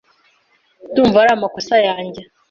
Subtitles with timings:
[0.89, 2.21] Ndumva ari amakosa yanjye.